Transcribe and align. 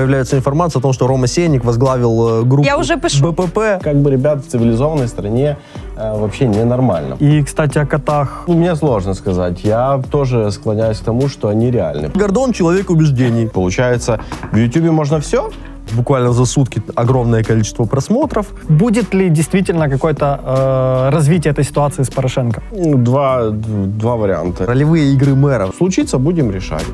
появляется 0.00 0.36
информация 0.36 0.80
о 0.80 0.82
том, 0.82 0.94
что 0.94 1.06
Рома 1.06 1.26
Сенник 1.26 1.62
возглавил 1.62 2.40
э, 2.40 2.44
группу 2.44 2.64
Я 2.66 2.78
уже 2.78 2.96
пишу. 2.96 3.32
БПП. 3.32 3.82
Как 3.82 3.96
бы, 3.96 4.10
ребят, 4.10 4.42
в 4.42 4.48
цивилизованной 4.48 5.08
стране 5.08 5.58
э, 5.96 6.18
вообще 6.18 6.46
ненормально. 6.48 7.16
И, 7.20 7.42
кстати, 7.42 7.76
о 7.76 7.84
котах. 7.84 8.44
Ну, 8.46 8.54
мне 8.54 8.74
сложно 8.76 9.12
сказать. 9.14 9.62
Я 9.62 10.00
тоже 10.10 10.50
склоняюсь 10.52 10.98
к 10.98 11.04
тому, 11.04 11.28
что 11.28 11.48
они 11.48 11.70
реальны. 11.70 12.08
Гордон— 12.14 12.52
человек 12.54 12.88
убеждений. 12.88 13.46
Получается, 13.46 14.20
в 14.52 14.56
Ютубе 14.56 14.90
можно 14.90 15.18
все? 15.20 15.50
Буквально 15.92 16.32
за 16.32 16.46
сутки 16.46 16.82
огромное 16.94 17.42
количество 17.44 17.84
просмотров. 17.84 18.46
Будет 18.68 19.12
ли 19.14 19.28
действительно 19.28 19.90
какое-то 19.90 20.40
э, 20.42 21.10
развитие 21.12 21.50
этой 21.52 21.64
ситуации 21.64 22.04
с 22.04 22.08
Порошенко? 22.10 22.62
Ну, 22.72 22.96
Два, 22.96 23.50
два 23.50 24.16
варианта. 24.16 24.64
Ролевые 24.64 25.12
игры 25.12 25.34
мэров. 25.34 25.74
Случится, 25.76 26.18
будем 26.18 26.50
решать. 26.50 26.86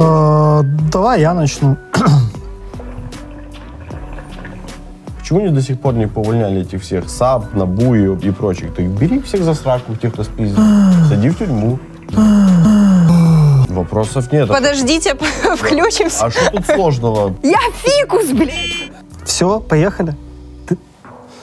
Э, 0.00 0.62
давай 0.92 1.20
я 1.20 1.34
начну. 1.34 1.76
Почему 5.18 5.40
они 5.40 5.50
до 5.50 5.62
сих 5.62 5.80
пор 5.80 5.94
не 5.94 6.08
поувольняли 6.08 6.62
этих 6.62 6.82
всех 6.82 7.08
САП, 7.08 7.54
НАБУ 7.54 7.94
и, 7.94 8.28
и 8.28 8.30
прочих? 8.30 8.74
Ты 8.74 8.84
их 8.84 8.90
бери 8.90 9.20
всех 9.20 9.44
за 9.44 9.54
сраку, 9.54 9.94
тех, 9.94 10.12
кто 10.12 10.24
спиздил. 10.24 10.62
Сади 11.08 11.28
в 11.28 11.38
тюрьму. 11.38 11.78
Вопросов 13.68 14.32
нет. 14.32 14.48
Подождите, 14.48 15.14
включимся. 15.56 16.24
А 16.26 16.30
что 16.30 16.50
тут 16.50 16.66
сложного? 16.66 17.34
Я 17.42 17.58
фикус, 17.76 18.26
блядь. 18.32 18.90
Все, 19.24 19.60
поехали. 19.60 20.16
Ты, 20.66 20.76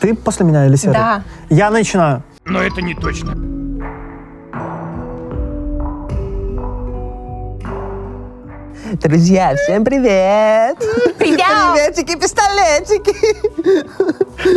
ты 0.02 0.14
после 0.16 0.46
меня 0.46 0.66
или 0.66 0.76
Серый? 0.76 0.94
Да. 0.96 1.24
Я 1.50 1.70
начинаю. 1.70 2.24
Но 2.44 2.62
это 2.62 2.82
не 2.82 2.94
точно. 2.96 3.36
Друзья, 8.94 9.54
всем 9.56 9.84
привет! 9.84 10.78
Привет. 11.18 11.42
Приветики, 11.74 12.16
пистолетики! 12.18 13.14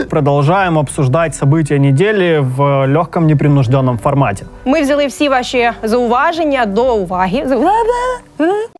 Продолжаем 0.08 0.78
обсуждать 0.78 1.34
события 1.34 1.78
недели 1.78 2.38
в 2.38 2.86
легком 2.86 3.26
непринужденном 3.26 3.98
формате. 3.98 4.46
Ми 4.64 4.82
взяли 4.82 5.06
всі 5.06 5.28
ваші 5.28 5.70
зауваження 5.82 6.66
до 6.66 6.96
уваги. 6.96 7.46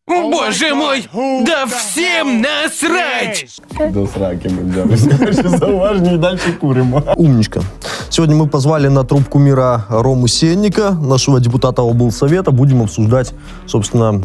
Боже 0.07 0.73
мой, 0.73 1.09
да 1.45 1.65
всем 1.65 2.41
насрать! 2.41 3.61
До 3.93 4.07
сраки 4.07 4.47
мы 4.47 4.71
взяли 4.71 4.95
все 4.95 5.25
наши 5.25 5.57
зауважения 5.57 6.13
и 6.13 6.17
дальше 6.17 6.53
курим. 6.61 7.03
Умничка. 7.15 7.61
Сегодня 8.09 8.35
мы 8.35 8.47
позвали 8.47 8.89
на 8.89 9.03
трубку 9.03 9.39
мира 9.39 9.85
Рому 9.89 10.27
Сенника, 10.27 10.91
нашего 10.91 11.39
депутата 11.39 11.81
облсовета. 11.81 12.51
Будем 12.51 12.81
обсуждать, 12.81 13.33
собственно, 13.67 14.21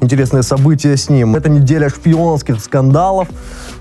интересные 0.00 0.42
события 0.42 0.96
с 0.96 1.08
ним. 1.08 1.34
Это 1.36 1.48
неделя 1.48 1.88
шпионских 1.88 2.60
скандалов. 2.60 3.28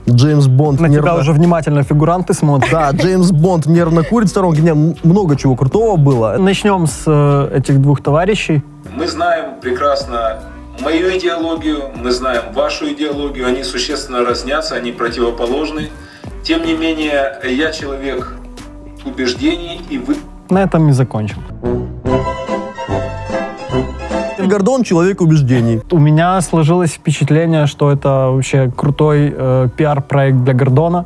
Джеймс 0.10 0.48
Бонд 0.48 0.80
На 0.80 0.88
тебя 0.90 1.02
нервно- 1.02 1.20
уже 1.20 1.34
внимательно 1.34 1.84
фигуранты 1.84 2.34
смотрят. 2.34 2.72
Да, 2.72 2.92
Джеймс 2.92 3.32
Бонд 3.32 3.66
нервно 3.66 4.04
курит 4.04 4.28
в 4.28 4.32
сторонке. 4.32 4.62
Не, 4.62 4.70
м- 4.72 4.96
много 5.04 5.36
чего 5.36 5.56
крутого 5.56 5.98
было. 5.98 6.38
Начнем 6.40 6.88
с 6.88 7.04
э, 7.06 7.58
этих 7.58 7.82
двух 7.82 8.02
товарищей. 8.02 8.64
Мы 8.96 9.08
знаем 9.08 9.60
прекрасно 9.62 10.40
мою 10.82 11.10
идеологию, 11.18 11.80
мы 11.96 12.12
знаем 12.12 12.44
вашу 12.54 12.86
идеологию, 12.94 13.48
они 13.48 13.64
существенно 13.64 14.24
разнятся, 14.24 14.76
они 14.76 14.92
противоположны. 14.92 15.90
Тем 16.44 16.66
не 16.66 16.74
менее, 16.78 17.34
я 17.44 17.72
человек 17.72 18.34
убеждений, 19.06 19.82
и 19.90 19.98
вы 19.98 20.16
На 20.50 20.64
этом 20.64 20.88
и 20.90 20.94
закончим. 20.94 21.38
Гордон— 24.48 24.84
человек 24.84 25.22
убеждений. 25.22 25.82
У 25.92 26.00
меня 26.00 26.42
сложилось 26.42 26.92
впечатление, 26.92 27.68
что 27.68 27.92
это 27.92 28.30
вообще 28.32 28.72
крутой 28.76 29.34
э, 29.36 29.70
пиар-проект 29.76 30.44
для 30.44 30.54
Гордона, 30.54 31.06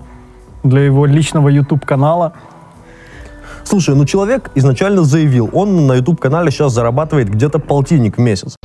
для 0.64 0.82
его 0.82 1.06
личного 1.06 1.50
YouTube-канала. 1.50 2.34
Слушай, 3.64 3.96
ну 3.96 4.06
человек 4.06 4.52
изначально 4.56 5.04
заявил, 5.04 5.50
он 5.54 5.88
на 5.88 5.94
YouTube-канале 5.94 6.52
сейчас 6.52 6.74
зарабатывает 6.74 7.30
где-то 7.30 7.60
полтинник 7.60 8.18
в 8.18 8.20
месяц. 8.20 8.56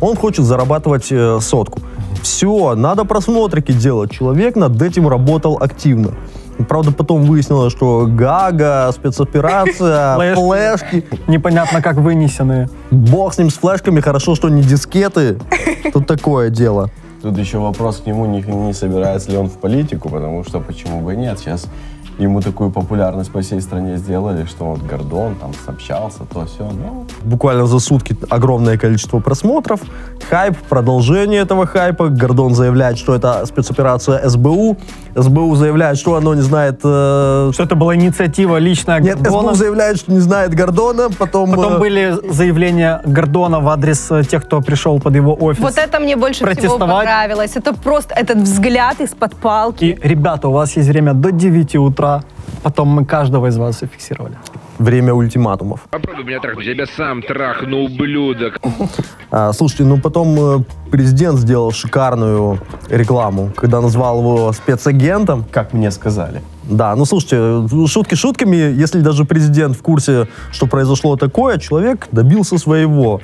Он 0.00 0.16
хочет 0.16 0.44
зарабатывать 0.44 1.08
э, 1.10 1.38
сотку. 1.40 1.80
Все, 2.22 2.74
надо 2.74 3.04
просмотрики 3.04 3.72
делать. 3.72 4.10
Человек 4.12 4.56
над 4.56 4.80
этим 4.80 5.08
работал 5.08 5.58
активно. 5.60 6.12
Правда, 6.68 6.92
потом 6.92 7.24
выяснилось, 7.24 7.72
что 7.72 8.06
гага, 8.08 8.90
спецоперация, 8.92 10.16
Флешки. 10.34 11.04
Непонятно, 11.26 11.82
как 11.82 11.96
вынесенные. 11.96 12.68
Бог 12.90 13.34
с 13.34 13.38
ним, 13.38 13.50
с 13.50 13.54
флешками, 13.54 14.00
хорошо, 14.00 14.34
что 14.34 14.48
не 14.48 14.62
дискеты. 14.62 15.38
Тут 15.92 16.06
такое 16.06 16.50
дело. 16.50 16.90
Тут 17.22 17.38
еще 17.38 17.58
вопрос 17.58 17.98
к 17.98 18.06
нему, 18.06 18.26
не, 18.26 18.42
не 18.42 18.74
собирается 18.74 19.30
ли 19.30 19.38
он 19.38 19.48
в 19.48 19.54
политику, 19.54 20.10
потому 20.10 20.44
что 20.44 20.60
почему 20.60 21.00
бы 21.00 21.14
и 21.14 21.16
нет. 21.16 21.38
Сейчас 21.38 21.66
ему 22.18 22.40
такую 22.40 22.70
популярность 22.70 23.32
по 23.32 23.40
всей 23.40 23.60
стране 23.60 23.96
сделали, 23.96 24.44
что 24.46 24.64
вот 24.64 24.82
Гордон 24.82 25.34
там 25.36 25.52
сообщался, 25.64 26.20
то 26.32 26.44
все. 26.46 26.64
Ну, 26.64 27.06
Буквально 27.22 27.66
за 27.66 27.78
сутки 27.80 28.16
огромное 28.30 28.78
количество 28.78 29.18
просмотров. 29.20 29.80
Хайп, 30.30 30.56
продолжение 30.68 31.42
этого 31.42 31.66
хайпа. 31.66 32.08
Гордон 32.08 32.54
заявляет, 32.54 32.98
что 32.98 33.14
это 33.14 33.44
спецоперация 33.46 34.28
СБУ. 34.28 34.76
СБУ 35.16 35.54
заявляет, 35.56 35.98
что 35.98 36.14
оно 36.14 36.34
не 36.34 36.42
знает... 36.42 36.80
э, 36.84 37.50
Что 37.52 37.62
это 37.62 37.74
была 37.76 37.94
инициатива 37.94 38.58
личная 38.58 39.00
Нет, 39.00 39.20
Гордона. 39.20 39.48
СБУ 39.48 39.54
заявляет, 39.54 39.96
что 39.98 40.12
не 40.12 40.20
знает 40.20 40.54
Гордона, 40.54 41.08
потом... 41.18 41.50
Потом 41.50 41.74
э, 41.74 41.78
были 41.78 42.14
заявления 42.32 43.00
Гордона 43.04 43.60
в 43.60 43.68
адрес 43.68 44.10
э, 44.10 44.22
тех, 44.24 44.44
кто 44.44 44.60
пришел 44.60 45.00
под 45.00 45.14
его 45.16 45.34
офис. 45.34 45.60
Вот 45.62 45.78
это 45.78 46.00
мне 46.00 46.16
больше 46.16 46.44
всего 46.54 46.78
понравилось. 46.78 47.52
Это 47.56 47.74
просто 47.74 48.14
этот 48.14 48.38
взгляд 48.38 49.00
из-под 49.00 49.34
палки. 49.36 49.84
И, 49.84 49.98
ребята, 50.08 50.48
у 50.48 50.52
вас 50.52 50.76
есть 50.76 50.88
время 50.88 51.14
до 51.14 51.30
9 51.32 51.76
утра. 51.76 52.03
Потом 52.62 52.88
мы 52.88 53.04
каждого 53.04 53.48
из 53.48 53.56
вас 53.56 53.80
зафиксировали. 53.80 54.36
Время 54.78 55.12
ультиматумов. 55.12 55.80
Попробуй 55.90 56.24
меня 56.24 56.40
трахнуть, 56.40 56.66
я 56.66 56.74
тебя 56.74 56.86
сам 56.86 57.22
трахну, 57.22 57.84
ублюдок. 57.84 58.58
А, 59.30 59.52
слушайте, 59.52 59.84
ну 59.84 59.98
потом 60.00 60.60
э, 60.60 60.64
президент 60.90 61.38
сделал 61.38 61.72
шикарную 61.72 62.60
рекламу, 62.88 63.50
когда 63.56 63.80
назвал 63.80 64.20
его 64.20 64.52
спецагентом. 64.52 65.44
как 65.50 65.72
мне 65.72 65.90
сказали. 65.90 66.40
Да, 66.68 66.96
ну 66.96 67.04
слушайте, 67.04 67.36
э, 67.38 67.86
шутки 67.86 68.14
шутками, 68.14 68.56
если 68.56 69.00
даже 69.00 69.24
президент 69.24 69.76
в 69.76 69.82
курсе, 69.82 70.28
что 70.50 70.66
произошло 70.66 71.16
такое, 71.16 71.58
человек 71.58 72.08
добился 72.12 72.58
своего. 72.58 73.20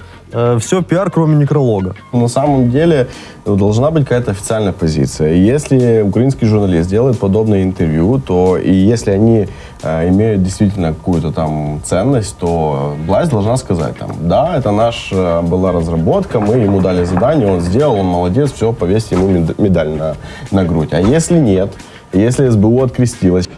все 0.59 0.83
пиар, 0.83 1.11
кроме 1.11 1.37
некролога. 1.37 1.95
На 2.13 2.29
самом 2.29 2.71
деле 2.71 3.09
должна 3.45 3.91
быть 3.91 4.05
какая-то 4.05 4.31
официальная 4.31 4.73
позиция. 4.73 5.35
Если 5.35 6.03
украинский 6.03 6.47
журналист 6.47 6.89
делает 6.91 7.19
подобное 7.19 7.63
интервью, 7.63 8.21
то 8.21 8.57
и 8.57 8.73
если 8.73 9.11
они 9.11 9.49
э, 9.83 10.09
имеют 10.09 10.43
действительно 10.43 10.89
какую-то 10.89 11.33
там 11.33 11.81
ценность, 11.85 12.37
то 12.39 12.95
власть 13.07 13.31
должна 13.31 13.57
сказать 13.57 13.97
там, 13.99 14.11
да, 14.21 14.57
это 14.57 14.71
наша 14.71 15.43
была 15.43 15.73
разработка, 15.73 16.41
мы 16.41 16.57
ему 16.57 16.81
дали 16.81 17.05
задание, 17.05 17.49
он 17.49 17.61
сделал, 17.61 17.97
он 17.99 18.07
молодец, 18.07 18.53
все, 18.53 18.73
повесьте 18.73 19.15
ему 19.17 19.29
мед- 19.29 19.59
медаль 19.59 19.91
на, 19.91 20.17
на 20.51 20.65
грудь. 20.65 20.93
А 20.93 21.01
если 21.01 21.39
нет, 21.39 21.73
если 22.13 22.49
СБУ 22.49 22.83
открестилась, 22.83 23.49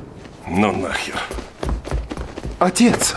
Ну 0.48 0.72
нахер. 0.72 1.14
Отец. 2.58 3.14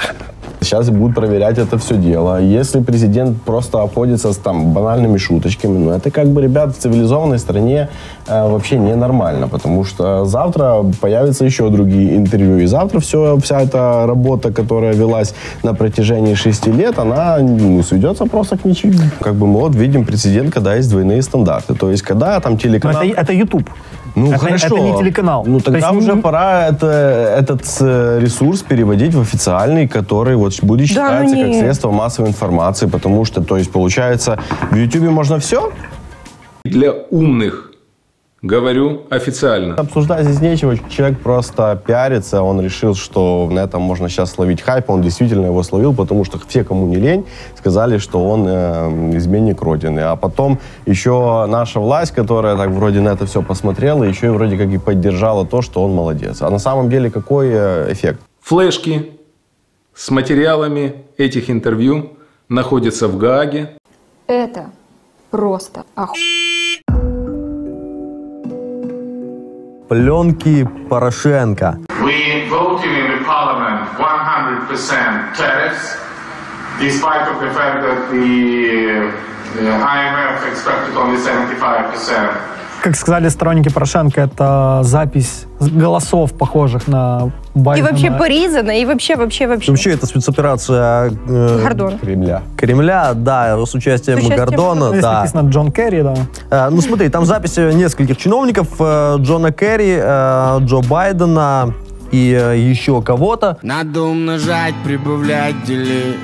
Сейчас 0.61 0.89
будут 0.89 1.15
проверять 1.15 1.59
это 1.59 1.77
все 1.77 1.95
дело. 1.95 2.41
Если 2.41 2.79
президент 2.79 3.39
просто 3.43 3.83
обходится 3.83 4.33
с 4.33 4.37
там 4.37 4.73
банальными 4.73 5.17
шуточками, 5.17 5.77
ну 5.77 5.91
это 5.91 6.09
как 6.09 6.27
бы, 6.27 6.41
ребят, 6.41 6.75
в 6.75 6.79
цивилизованной 6.79 7.37
стране 7.37 7.89
э, 8.27 8.49
вообще 8.49 8.79
ненормально, 8.79 9.47
потому 9.47 9.83
что 9.83 10.25
завтра 10.25 10.83
появятся 10.99 11.45
еще 11.45 11.69
другие 11.69 12.17
интервью, 12.17 12.57
и 12.57 12.65
завтра 12.65 12.99
все, 12.99 13.37
вся 13.37 13.61
эта 13.61 14.07
работа, 14.07 14.51
которая 14.51 14.95
велась 14.95 15.35
на 15.61 15.75
протяжении 15.75 16.33
шести 16.33 16.71
лет, 16.71 16.97
она 16.97 17.37
ну, 17.37 17.83
сведется 17.83 18.25
просто 18.25 18.57
к 18.57 18.65
ничему. 18.65 18.97
Как 19.19 19.35
бы 19.35 19.45
мы 19.45 19.59
вот 19.59 19.75
видим 19.75 20.03
прецедент, 20.03 20.51
когда 20.51 20.73
есть 20.73 20.89
двойные 20.89 21.21
стандарты. 21.21 21.75
То 21.75 21.91
есть, 21.91 22.01
когда 22.01 22.39
там 22.39 22.53
Но 22.53 22.59
телеканал... 22.59 23.03
это, 23.03 23.21
это 23.21 23.33
YouTube. 23.33 23.69
Ну, 24.15 24.29
это, 24.29 24.37
хорошо. 24.39 24.67
это 24.67 24.79
не 24.79 24.97
телеканал. 24.97 25.43
Ну, 25.45 25.59
То 25.59 25.65
тогда 25.71 25.89
есть 25.89 25.99
уже 25.99 26.13
не- 26.15 26.21
пора 26.21 26.67
это, 26.67 26.87
этот 27.37 27.61
э, 27.81 28.19
ресурс 28.21 28.61
переводить 28.61 29.13
в 29.13 29.19
официальный, 29.21 29.87
который 29.87 30.35
вот 30.35 30.53
будет 30.63 30.87
считаться 30.87 31.23
ну 31.35 31.41
как 31.41 31.47
не- 31.49 31.59
средство 31.59 31.91
массовой 31.91 32.29
информации, 32.29 32.87
потому 32.87 33.25
что, 33.25 33.41
то 33.43 33.57
есть, 33.57 33.71
получается, 33.71 34.39
в 34.71 34.75
Ютубе 34.75 35.09
можно 35.09 35.37
все, 35.39 35.71
для 36.63 36.91
умных 37.11 37.71
говорю 38.45 39.01
официально. 39.09 39.75
обсуждать 39.75 40.25
здесь 40.25 40.39
нечего, 40.39 40.77
человек 40.89 41.19
просто 41.19 41.81
пиарится, 41.85 42.43
он 42.43 42.61
решил, 42.61 42.93
что 42.93 43.49
на 43.51 43.59
этом 43.59 43.81
можно 43.81 44.07
сейчас 44.07 44.31
словить 44.31 44.61
хайп, 44.61 44.89
он 44.89 45.01
действительно 45.01 45.47
его 45.47 45.63
словил, 45.63 45.93
потому 45.93 46.25
что 46.25 46.39
все, 46.47 46.63
кому 46.63 46.85
не 46.85 46.97
лень, 46.97 47.25
сказали, 47.57 47.97
что 47.97 48.23
он 48.23 48.45
э, 48.47 49.17
изменник 49.17 49.61
Родины. 49.61 50.01
А 50.01 50.15
потом 50.15 50.59
еще 50.85 51.45
наша 51.47 51.79
власть, 51.79 52.11
которая 52.11 52.55
так 52.55 52.69
вроде 52.69 52.99
на 53.01 53.09
это 53.09 53.25
все 53.25 53.41
посмотрела, 53.41 54.03
еще 54.03 54.27
и 54.27 54.29
вроде 54.29 54.57
как 54.57 54.69
и 54.69 54.77
поддержала 54.77 55.45
то, 55.45 55.61
что 55.61 55.83
он 55.83 55.93
молодец. 55.93 56.41
А 56.41 56.49
на 56.49 56.59
самом 56.59 56.89
деле 56.89 57.09
какой 57.09 57.49
э, 57.51 57.91
эффект? 57.91 58.19
Флешки 58.41 59.11
с 59.95 60.11
материалами 60.11 61.03
этих 61.17 61.49
интервью 61.49 62.11
находятся 62.47 63.07
в 63.07 63.17
Гааге. 63.17 63.77
Это 64.27 64.69
просто 65.31 65.83
оху... 65.95 66.13
Пленки 69.87 70.67
Порошенко. 70.89 71.77
We 72.01 72.49
voted 72.49 72.91
in 72.91 73.11
the 73.11 73.23
parliament 73.23 73.87
100% 73.99 75.35
tariffs, 75.37 75.97
despite 76.79 77.27
of 77.29 77.39
the 77.39 77.51
fact 77.53 77.83
that 77.83 78.09
the, 78.09 79.11
the 79.53 79.69
IMF 79.69 80.51
expected 80.51 80.97
only 80.97 81.17
75%. 81.17 82.33
Как 82.81 82.95
сказали 82.95 83.29
сторонники 83.29 83.69
Порошенко, 83.69 84.21
это 84.21 84.79
запись 84.83 85.45
голосов, 85.59 86.33
похожих 86.33 86.87
на 86.87 87.31
І 87.56 87.58
Байдена. 87.60 87.88
вообще 87.90 88.10
порізана, 88.10 88.72
і 88.72 88.84
вообще, 88.84 89.14
вообще, 89.16 89.46
вообще. 89.46 89.72
Вообще, 89.72 89.90
это 89.90 90.06
спецоперация 90.06 91.10
э, 91.28 91.62
Гордон. 91.62 91.98
Кремля. 91.98 92.40
Кремля, 92.56 93.14
да, 93.14 93.56
с 93.66 93.74
участием 93.74 94.18
С 94.18 94.24
участием 94.24 94.46
Гордона, 94.46 94.88
Здесь 94.88 95.02
да. 95.02 95.12
написано 95.20 95.50
Джон 95.50 95.72
Керри, 95.72 96.02
да. 96.02 96.14
Э, 96.50 96.70
Ну 96.70 96.80
смотри, 96.82 97.08
там 97.08 97.24
записи 97.24 97.72
нескольких 97.74 98.16
чиновников, 98.16 98.66
э, 98.80 99.16
Джона 99.18 99.52
Керри, 99.52 99.96
э, 100.00 100.58
Джо 100.60 100.80
Байдена 100.90 101.72
и 102.12 102.32
э, 102.40 102.70
еще 102.72 103.02
кого-то. 103.02 103.56
Надо 103.62 104.00
умножать, 104.02 104.74
прибавлять, 104.84 105.54
делить. 105.66 106.16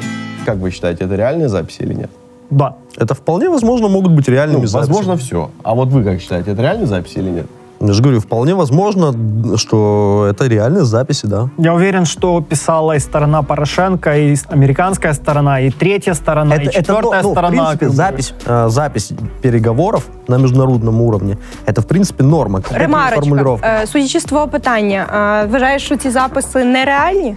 Как 0.47 0.57
вы 0.57 0.71
считаете, 0.71 1.05
это 1.05 1.17
реальные 1.17 1.49
записи 1.49 1.83
или 1.83 1.95
нет? 1.95 2.11
Да. 2.51 2.75
Это 2.99 3.15
вполне 3.15 3.49
возможно 3.51 3.89
могут 3.89 4.13
быть 4.13 4.29
реальными 4.29 4.61
Ну, 4.63 4.67
записями. 4.67 4.95
возможно, 4.95 5.17
все. 5.17 5.51
А 5.63 5.75
вот 5.75 5.89
вы 5.89 6.05
как 6.05 6.21
считаете, 6.21 6.53
это 6.53 6.63
реальные 6.63 6.87
записи 6.87 7.19
или 7.19 7.31
нет? 7.31 7.47
Я 7.81 7.93
же 7.93 8.03
говорю, 8.03 8.21
вполне 8.21 8.55
возможно, 8.55 9.13
что 9.57 10.27
это 10.31 10.47
реальные 10.47 10.85
записи, 10.85 11.27
да. 11.27 11.51
Я 11.59 11.75
уверен, 11.75 12.07
что 12.07 12.41
писала 12.41 12.97
и 12.97 13.01
сторона 13.01 13.43
Порошенко, 13.43 14.17
и 14.17 14.37
американская 14.49 15.13
сторона, 15.15 15.61
и 15.61 15.71
третья 15.71 16.15
сторона, 16.15 16.57
и 16.57 16.71
четвертая 16.71 17.23
ну, 17.23 17.29
ну, 17.29 17.35
сторона. 17.35 17.75
В 17.75 17.79
принципе, 17.79 17.79
как 17.79 17.89
бы. 17.89 17.97
запись, 17.97 18.35
э, 18.47 18.69
запись 18.69 19.13
переговоров 19.43 20.07
на 20.29 20.39
международном 20.39 21.01
уровне, 21.03 21.37
это, 21.67 21.83
в 21.83 21.87
принципе, 21.87 22.25
норма. 22.25 22.61
Конкретная 22.61 22.87
Ремарочка, 22.87 23.21
формулировка. 23.21 23.69
е, 23.83 23.87
судячи 23.87 24.21
з 24.21 24.25
твого 24.25 24.49
питання, 24.49 25.07
е, 25.45 25.47
вважаєш, 25.47 25.83
що 25.83 25.97
ці 25.97 26.11
записи 26.11 26.65
нереальні? 26.65 27.37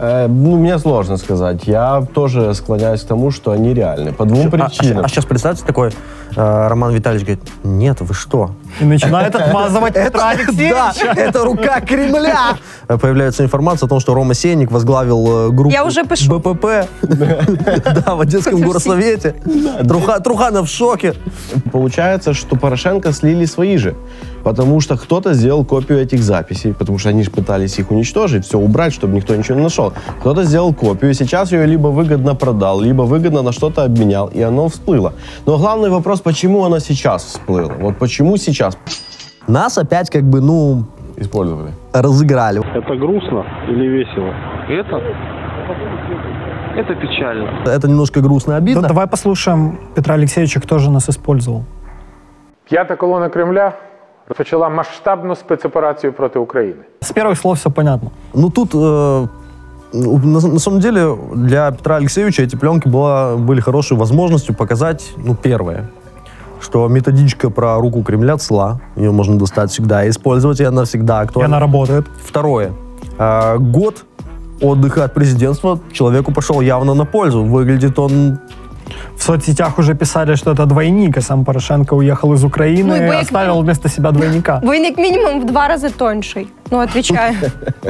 Э, 0.00 0.28
ну, 0.28 0.56
мне 0.56 0.78
сложно 0.78 1.18
сказать. 1.18 1.68
Я 1.68 2.06
тоже 2.14 2.54
склоняюсь 2.54 3.02
к 3.02 3.08
тому, 3.08 3.30
что 3.32 3.50
они 3.50 3.74
реальны. 3.74 4.12
По 4.12 4.24
двум 4.24 4.46
А- 4.46 4.50
причинам. 4.50 5.04
А, 5.04 5.08
сейчас 5.08 5.24
представьте 5.24 5.64
такой, 5.66 5.88
э, 6.36 6.68
Роман 6.68 6.94
Витальевич 6.94 7.26
говорит, 7.26 7.52
нет, 7.64 8.00
вы 8.00 8.14
что? 8.14 8.50
и 8.79 8.85
начинает 8.85 9.35
отмазывать 9.35 9.93
Петра 9.93 10.29
Алексеевича. 10.29 11.13
это 11.15 11.43
рука 11.43 11.79
Кремля. 11.81 12.57
Появляется 12.87 13.43
информация 13.43 13.87
о 13.87 13.89
том, 13.89 13.99
что 13.99 14.13
Рома 14.13 14.33
Сенник 14.33 14.71
возглавил 14.71 15.47
э, 15.47 15.51
группу 15.51 15.71
Я 15.73 15.85
уже 15.85 16.03
пишу. 16.05 16.39
БПП. 16.39 16.87
Да, 17.03 18.15
в 18.15 18.21
Одесском 18.21 18.61
горсовете. 18.61 19.35
Труха- 19.81 20.21
Труханов 20.21 20.67
в 20.67 20.71
шоке. 20.71 21.13
Получается, 21.71 22.33
что 22.33 22.55
Порошенко 22.55 23.11
слили 23.13 23.45
свои 23.45 23.77
же. 23.77 23.95
Потому 24.43 24.81
что 24.81 24.97
кто-то 24.97 25.33
сделал 25.33 25.63
копию 25.63 25.99
этих 26.01 26.21
записей, 26.21 26.73
потому 26.73 26.97
что 26.97 27.09
они 27.09 27.23
же 27.23 27.31
пытались 27.31 27.79
их 27.79 27.91
уничтожить, 27.91 28.45
все 28.45 28.57
убрать, 28.59 28.93
чтобы 28.93 29.15
никто 29.15 29.33
ничего 29.35 29.57
не 29.57 29.63
нашел. 29.63 29.93
Кто-то 30.19 30.43
сделал 30.43 30.73
копию, 30.73 31.11
и 31.11 31.13
сейчас 31.13 31.53
ее 31.53 31.65
либо 31.65 31.87
выгодно 31.87 32.35
продал, 32.35 32.81
либо 32.81 33.03
выгодно 33.03 33.41
на 33.41 33.53
что-то 33.53 33.83
обменял, 33.85 34.27
и 34.27 34.41
оно 34.41 34.67
всплыло. 34.67 35.13
Но 35.45 35.57
главный 35.57 35.89
вопрос, 35.89 36.19
почему 36.19 36.65
оно 36.65 36.79
сейчас 36.79 37.23
всплыло? 37.23 37.71
Вот 37.79 37.97
почему 37.97 38.35
сейчас 38.35 38.62
Нас 39.47 39.77
опять 39.77 40.09
как 40.09 40.23
бы, 40.23 40.41
ну, 40.41 40.83
использовали? 41.17 41.71
разыграли. 41.93 42.61
Это 42.75 42.95
грустно 42.95 43.45
или 43.69 43.87
весело? 43.87 44.33
Это? 44.69 45.01
Это 46.75 46.95
печально. 46.95 47.49
Это 47.65 47.87
немножко 47.87 48.21
грустно, 48.21 48.53
Да, 48.53 48.57
обидно. 48.57 48.81
давай 48.87 49.07
послушаем 49.07 49.77
Петра 49.95 50.15
Алексеевича, 50.15 50.59
кто 50.59 50.79
же 50.79 50.89
нас 50.89 51.09
использовал. 51.09 51.63
П'ята 52.69 52.95
колона 52.95 53.29
Кремля 53.29 53.73
розпочала 54.27 54.69
масштабну 54.69 55.35
спецоперацію 55.35 56.13
проти 56.13 56.39
України. 56.39 56.81
С 57.01 57.11
первых 57.11 57.35
слов 57.35 57.57
все 57.57 57.69
понятно. 57.69 58.09
Ну 58.33 58.49
тут, 58.49 58.73
э, 58.73 59.27
ну, 59.93 60.17
на, 60.23 60.39
на 60.47 60.59
самом 60.59 60.79
деле, 60.79 61.15
для 61.35 61.71
Петра 61.71 61.97
Алексеевича 61.97 62.43
эти 62.43 62.55
пленки 62.55 62.87
была, 62.89 63.35
были 63.37 63.59
хорошей 63.61 63.97
возможностью 63.97 64.55
показать, 64.55 65.13
ну, 65.17 65.35
первое, 65.35 65.89
что 66.62 66.88
методичка 66.88 67.50
про 67.50 67.76
руку 67.80 68.02
Кремля 68.02 68.36
цела, 68.36 68.80
ее 68.96 69.10
можно 69.12 69.38
достать 69.38 69.70
всегда 69.70 70.04
и 70.04 70.08
использовать, 70.10 70.60
и 70.60 70.64
она 70.64 70.84
всегда 70.84 71.20
И 71.20 71.24
актуальна. 71.24 71.56
она 71.56 71.66
работает. 71.66 72.06
Второе, 72.24 72.70
э, 73.18 73.56
год 73.58 74.04
отдыха 74.60 75.04
от 75.04 75.14
президентства 75.14 75.78
человеку 75.92 76.32
пошел 76.32 76.60
явно 76.60 76.94
на 76.94 77.04
пользу. 77.04 77.44
Выглядит 77.44 77.98
он 77.98 78.38
В 79.16 79.22
соцсетях 79.22 79.78
уже 79.78 79.94
писали, 79.94 80.36
что 80.36 80.50
это 80.52 80.64
двойник, 80.66 81.16
а 81.18 81.20
сам 81.20 81.44
Порошенко 81.44 81.94
уехал 81.96 82.32
из 82.34 82.44
Украины 82.44 82.88
Ну, 82.88 82.94
и 82.94 82.98
и 82.98 83.02
боек- 83.02 83.20
оставил 83.22 83.60
вместо 83.60 83.88
себя 83.88 84.10
двойника. 84.12 84.60
Бо 84.64 84.72
він 84.72 84.84
як 84.84 84.98
мінімум 84.98 85.40
в 85.40 85.46
два 85.46 85.68
рази 85.68 85.90
тонший. 85.90 86.46
Ну, 86.70 86.78
отвечаю. 86.78 87.34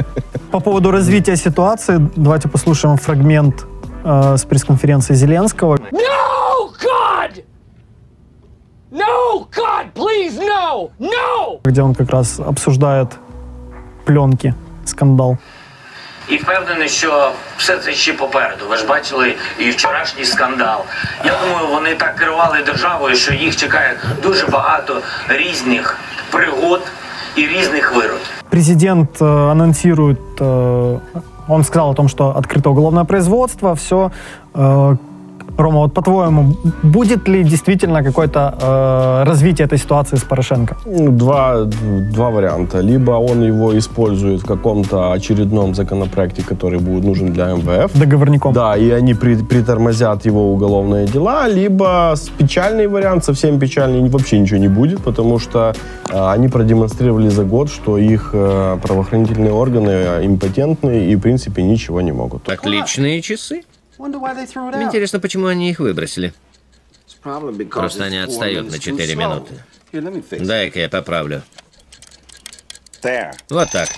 По 0.51 0.61
поводу 0.61 0.91
развития 0.91 1.37
ситуации, 1.37 1.99
давайте 2.15 2.47
послушаем 2.47 2.97
фрагмент 2.97 3.65
э, 4.03 4.33
с 4.37 4.43
пресс-конференции 4.45 5.15
Зеленского, 5.15 5.75
No, 5.75 5.79
God! 5.79 5.99
No, 8.91 9.47
God, 9.51 9.93
please, 9.93 10.39
no! 10.39 10.89
No! 10.99 11.59
где 11.63 11.81
он 11.81 11.93
как 11.93 12.09
раз 12.09 12.39
обсуждает 12.39 13.07
пленки, 14.05 14.53
скандал. 14.85 15.37
І 16.29 16.37
впевнений, 16.37 16.89
що 16.89 17.31
все 17.57 17.77
це 17.77 17.93
ще 17.93 18.13
попереду. 18.13 18.65
Ви 18.69 18.77
ж 18.77 18.87
бачили 18.87 19.35
і 19.59 19.69
вчорашній 19.69 20.25
скандал. 20.25 20.79
Я 21.25 21.33
думаю, 21.43 21.67
вони 21.67 21.95
так 21.95 22.15
керували 22.15 22.57
державою, 22.65 23.15
що 23.15 23.33
їх 23.33 23.55
чекає 23.57 23.97
дуже 24.23 24.47
багато 24.47 25.01
різних 25.27 25.97
пригод 26.31 26.81
і 27.35 27.47
різних 27.47 27.95
вироків. 27.95 28.43
Президент 28.49 29.21
э, 29.21 29.51
анонсирует, 29.51 30.19
э, 30.39 30.99
он 31.47 31.63
сказал 31.63 31.89
о 31.89 31.93
том, 31.93 32.09
что 32.09 32.33
открыто 32.35 32.69
уголовное 32.69 33.03
производство, 33.03 33.73
все. 33.73 34.11
Рома, 35.56 35.78
вот 35.78 35.94
по-твоему, 35.94 36.56
будет 36.82 37.28
ли 37.28 37.44
действительно 37.44 38.02
какое-то 38.02 38.54
э, 38.60 39.24
развитие 39.28 39.66
этой 39.66 39.78
ситуации 39.78 40.16
с 40.16 40.22
Порошенко? 40.24 40.76
Ну, 40.86 41.10
Два, 41.12 41.64
два 42.12 42.30
варианта. 42.30 42.80
Либо 42.80 43.12
он 43.12 43.42
его 43.44 43.78
использует 43.78 44.42
в 44.42 44.46
каком-то 44.46 45.12
очередном 45.12 45.74
законопроекте, 45.74 46.42
который 46.42 46.78
будет 46.80 47.04
нужен 47.04 47.32
для 47.32 47.52
МВФ. 47.52 47.92
Договорником. 47.94 48.52
Да, 48.52 48.76
и 48.76 48.90
они 48.90 49.14
при- 49.14 49.36
притормозят 49.44 50.26
его 50.26 50.52
уголовные 50.52 51.06
дела, 51.06 51.48
либо 51.48 52.14
печальный 52.38 52.86
вариант, 52.88 53.24
совсем 53.24 53.58
печальный, 53.58 54.08
вообще 54.08 54.38
ничего 54.40 54.58
не 54.58 54.68
будет, 54.68 55.02
потому 55.04 55.38
что 55.38 55.72
э, 56.10 56.30
они 56.34 56.48
продемонстрировали 56.48 57.28
за 57.28 57.44
год, 57.44 57.70
что 57.70 57.96
их 57.98 58.30
э, 58.32 58.78
правоохранительные 58.82 59.52
органы 59.52 59.90
э, 59.90 60.26
импотентны 60.26 61.06
и, 61.06 61.16
в 61.16 61.20
принципе, 61.20 61.62
ничего 61.62 62.00
не 62.00 62.12
могут. 62.12 62.48
Отличные 62.48 63.20
часы. 63.22 63.62
Интересно, 64.82 65.20
почему 65.20 65.46
они 65.46 65.70
их 65.70 65.78
выбросили? 65.78 66.32
Просто 67.80 68.04
они 68.04 68.18
отстают 68.18 68.70
на 68.70 68.78
4 68.78 69.14
минуты. 69.14 69.54
Дай-ка 70.46 70.80
я 70.80 70.88
поправлю. 70.88 71.42
Вот 73.50 73.70
так. 73.70 73.88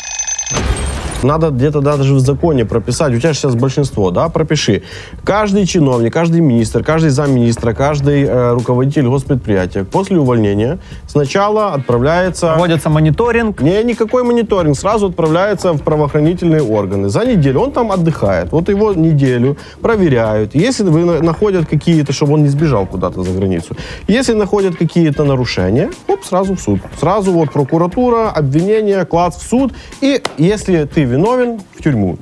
Надо 1.22 1.50
где-то 1.50 1.80
даже 1.80 2.14
в 2.14 2.20
законе 2.20 2.64
прописать. 2.64 3.12
У 3.12 3.18
тебя 3.18 3.32
же 3.32 3.38
сейчас 3.38 3.54
большинство, 3.54 4.10
да? 4.10 4.28
Пропиши. 4.28 4.82
Каждый 5.24 5.66
чиновник, 5.66 6.12
каждый 6.12 6.40
министр, 6.40 6.84
каждый 6.84 7.10
замминистра, 7.10 7.72
каждый 7.72 8.24
э, 8.24 8.52
руководитель 8.52 9.08
госпредприятия 9.08 9.84
после 9.84 10.18
увольнения 10.18 10.78
сначала 11.06 11.72
отправляется... 11.72 12.52
Проводится 12.52 12.90
мониторинг. 12.90 13.60
Не, 13.62 13.82
никакой 13.84 14.22
мониторинг. 14.24 14.76
Сразу 14.76 15.06
отправляется 15.06 15.72
в 15.72 15.82
правоохранительные 15.82 16.62
органы. 16.62 17.08
За 17.08 17.24
неделю 17.24 17.60
он 17.60 17.72
там 17.72 17.92
отдыхает. 17.92 18.52
Вот 18.52 18.68
его 18.68 18.92
неделю 18.92 19.56
проверяют. 19.80 20.54
Если 20.54 20.84
вы 20.84 21.04
на- 21.04 21.22
находят 21.22 21.66
какие-то, 21.66 22.12
чтобы 22.12 22.34
он 22.34 22.42
не 22.42 22.48
сбежал 22.48 22.86
куда-то 22.86 23.22
за 23.22 23.32
границу. 23.32 23.76
Если 24.08 24.34
находят 24.34 24.76
какие-то 24.76 25.24
нарушения, 25.24 25.90
оп, 26.08 26.24
сразу 26.24 26.54
в 26.54 26.60
суд. 26.60 26.80
Сразу 27.00 27.32
вот 27.32 27.52
прокуратура, 27.52 28.30
обвинение, 28.30 29.04
клад 29.04 29.34
в 29.34 29.42
суд. 29.42 29.72
И 30.00 30.22
если 30.38 30.84
ты 30.84 31.06
виновен, 31.16 31.60
в 31.78 31.82
тюрьму. 31.82 32.18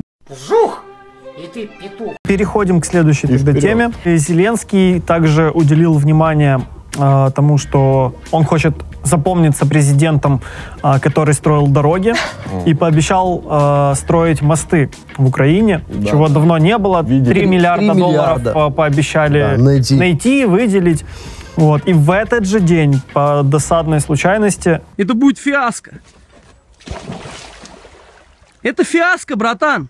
Переходим 2.27 2.81
к 2.81 2.87
следующей 2.87 3.27
И 3.27 3.39
тогда 3.39 3.61
теме. 3.61 3.91
И 4.05 4.17
Зеленский 4.17 5.01
также 5.01 5.51
уделил 5.51 5.95
внимание 5.95 6.61
э, 6.97 7.31
тому, 7.35 7.59
что 7.59 8.15
он 8.31 8.45
хочет 8.45 8.75
запомниться 9.03 9.67
президентом, 9.67 10.41
э, 10.83 10.99
который 11.01 11.35
строил 11.35 11.67
дороги, 11.67 12.15
и 12.67 12.75
пообещал 12.75 13.43
э, 13.45 13.95
строить 13.97 14.43
мосты 14.43 14.91
в 15.19 15.27
Украине, 15.27 15.81
Да. 15.89 16.11
чего 16.11 16.29
давно 16.29 16.57
не 16.59 16.79
было. 16.79 17.03
Видели. 17.03 17.35
3 17.35 17.47
миллиарда 17.47 17.91
Три 17.93 18.01
долларов 18.01 18.39
миллиарда. 18.39 18.71
пообещали 18.71 19.41
Да, 19.57 19.63
найти. 19.63 19.95
найти, 19.97 20.45
выделить. 20.45 21.05
Вот. 21.57 21.83
И 21.89 21.93
в 21.93 22.11
этот 22.11 22.47
же 22.47 22.61
день, 22.61 23.01
по 23.13 23.43
досадной 23.45 24.01
случайности, 24.01 24.81
Это 24.97 25.15
будет 25.15 25.39
фиаско. 25.39 25.91
Это 28.65 28.83
фиаско, 28.83 29.37
братан. 29.37 29.89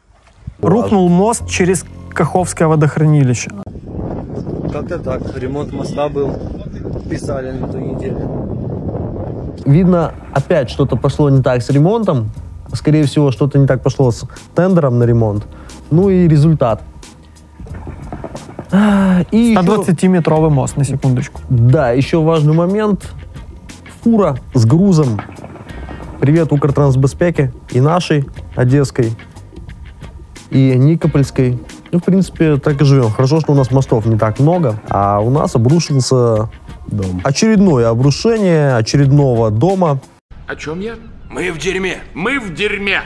рухнул 0.60 1.08
мост 1.08 1.46
через 1.48 1.84
Каховское 2.10 2.66
водохранилище. 2.68 3.50
Как-то 4.72 4.98
так. 4.98 5.22
Ремонт 5.38 5.72
моста 5.72 6.08
был. 6.08 6.30
подписали 6.92 7.52
на 7.52 7.68
ту 7.68 7.78
неделю. 7.78 8.18
Видно, 9.64 10.12
опять 10.32 10.70
что-то 10.70 10.96
пошло 10.96 11.30
не 11.30 11.40
так 11.42 11.62
с 11.62 11.70
ремонтом. 11.70 12.30
Скорее 12.72 13.04
всего, 13.04 13.30
что-то 13.30 13.58
не 13.60 13.66
так 13.68 13.80
пошло 13.82 14.10
с 14.10 14.24
тендером 14.56 14.98
на 14.98 15.04
ремонт. 15.04 15.46
Ну 15.92 16.10
и 16.10 16.26
результат. 16.26 16.82
А, 18.72 19.20
И 19.30 19.36
еще- 19.38 19.60
120-метровый 19.60 20.50
мост, 20.50 20.76
на 20.76 20.82
секундочку. 20.84 21.40
Да, 21.48 21.92
еще 21.92 22.20
важный 22.20 22.54
момент. 22.54 23.08
Фура 24.02 24.36
с 24.52 24.66
грузом. 24.66 25.20
Привет 26.24 26.54
Укртрансбеспеке 26.54 27.52
и 27.70 27.82
нашей, 27.82 28.24
Одесской, 28.56 29.12
и 30.48 30.74
Никопольской. 30.74 31.58
Ну, 31.92 31.98
в 31.98 32.02
принципе, 32.02 32.56
так 32.56 32.80
и 32.80 32.84
живем. 32.86 33.10
Хорошо, 33.10 33.40
что 33.40 33.52
у 33.52 33.54
нас 33.54 33.70
мостов 33.70 34.06
не 34.06 34.16
так 34.16 34.38
много, 34.38 34.80
а 34.88 35.20
у 35.20 35.28
нас 35.28 35.54
обрушился 35.54 36.48
Дом. 36.86 37.20
очередное 37.24 37.90
обрушение 37.90 38.74
очередного 38.74 39.50
дома 39.50 40.00
О 40.46 40.56
чем 40.56 40.80
я? 40.80 40.94
Мы 41.28 41.52
в 41.52 41.58
дерьме. 41.58 41.98
Мы 42.14 42.40
в 42.40 42.54
дерьме. 42.54 43.02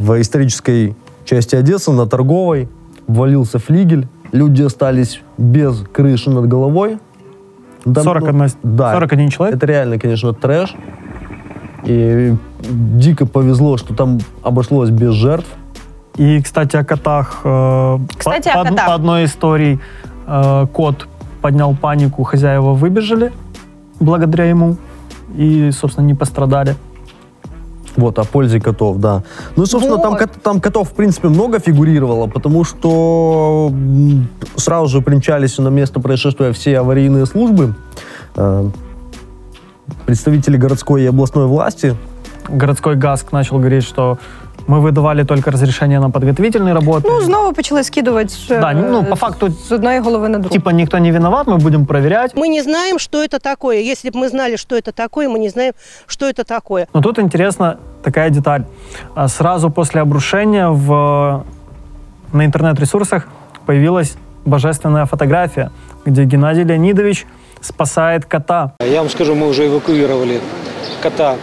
в 0.00 0.20
исторической 0.20 0.96
части 1.24 1.54
Одессы 1.54 1.92
на 1.92 2.04
Торговой. 2.08 2.68
Ввалился 3.06 3.60
флигель. 3.60 4.08
Люди 4.32 4.62
остались 4.62 5.20
без 5.38 5.84
крыши 5.92 6.30
над 6.30 6.48
головой. 6.48 6.98
Да, 7.84 8.02
41 8.02 8.38
ну, 8.38 8.48
да, 8.64 8.92
41 8.94 9.28
человек? 9.28 9.56
Это 9.56 9.66
реально, 9.66 10.00
конечно, 10.00 10.34
трэш. 10.34 10.74
И 11.84 12.34
дико 12.60 13.26
повезло, 13.26 13.76
что 13.76 13.94
там 13.94 14.18
обошлось 14.42 14.90
без 14.90 15.12
жертв. 15.14 15.48
И, 16.16 16.40
кстати, 16.40 16.76
о 16.76 16.84
котах. 16.84 17.40
э, 17.44 17.98
Кстати, 18.16 18.48
по, 18.52 18.60
о 18.60 18.64
по 18.64 18.70
котах. 18.70 18.86
по 18.86 18.94
одной 18.94 19.24
истории 19.24 19.80
э, 20.26 20.66
кот 20.72 21.06
поднял 21.42 21.74
панику, 21.74 22.22
хозяева 22.22 22.72
выбежали 22.72 23.32
благодаря 24.00 24.44
ему 24.44 24.76
и, 25.36 25.70
собственно, 25.72 26.06
не 26.06 26.14
пострадали. 26.14 26.76
Вот, 27.96 28.18
о 28.18 28.24
пользе 28.24 28.60
котов, 28.60 28.96
да. 28.98 29.22
Ну 29.56 29.66
собственно, 29.66 29.98
там, 29.98 30.12
Вот. 30.12 30.20
кот- 30.20 30.42
там 30.42 30.60
котов, 30.60 30.88
в 30.90 30.94
принципе, 30.94 31.28
много 31.28 31.60
фигурировало, 31.60 32.26
потому 32.26 32.64
что 32.64 33.72
сразу 34.56 34.88
же 34.88 35.00
примчались 35.00 35.58
на 35.58 35.68
место 35.68 36.00
происшествия 36.00 36.52
все 36.52 36.78
аварийные 36.78 37.26
службы. 37.26 37.74
Э, 40.02 40.06
Представители 40.06 40.56
городской 40.56 41.02
и 41.02 41.06
областной 41.06 41.46
власти 41.46 41.96
Городской 42.48 42.94
ГАСК 42.96 43.32
начал 43.32 43.58
говорить, 43.58 43.84
что 43.84 44.18
мы 44.66 44.80
выдавали 44.80 45.24
только 45.24 45.50
разрешение 45.50 46.00
на 46.00 46.10
подготовительные 46.10 46.74
работы. 46.74 47.08
Ну, 47.08 47.20
знову 47.20 47.52
почали 47.52 47.82
скидувати 47.82 48.34
е, 48.50 48.60
Да, 48.60 48.72
ну, 48.72 49.04
по 49.04 49.16
факту, 49.16 49.50
з 49.50 49.72
одної 49.72 50.00
голови 50.00 50.28
на 50.28 50.38
другу. 50.38 50.52
типа, 50.52 50.72
никто 50.72 50.98
не 50.98 51.10
виноват, 51.12 51.46
мы 51.46 51.56
будем 51.58 51.86
проверять. 51.86 52.32
Мы 52.36 52.48
не 52.48 52.62
знаем, 52.62 52.98
что 52.98 53.22
это 53.22 53.38
такое. 53.38 53.80
Если 53.80 54.10
бы 54.10 54.18
мы 54.18 54.28
знали, 54.28 54.56
что 54.56 54.76
это 54.76 54.92
такое, 54.92 55.28
мы 55.28 55.38
не 55.38 55.48
знаем, 55.48 55.72
что 56.06 56.26
это 56.26 56.44
такое. 56.44 56.86
Но 56.94 57.00
тут 57.00 57.18
интересна 57.18 57.76
такая 58.02 58.30
деталь. 58.30 58.62
А 59.14 59.28
Сразу 59.28 59.70
после 59.70 60.00
обрушения 60.00 60.68
в, 60.68 61.44
на 62.32 62.44
интернет-ресурсах 62.44 63.26
появилась 63.66 64.16
божественная 64.44 65.06
фотография, 65.06 65.70
где 66.06 66.24
Геннадий 66.24 66.64
Леонидович 66.64 67.26
спасает 67.64 68.24
кота. 68.24 68.72
Я 68.80 69.00
вам 69.00 69.10
скажу, 69.10 69.34
мы 69.34 69.48
уже 69.48 69.66
эвакуировали 69.66 70.40
кота 71.02 71.34
э, 71.34 71.36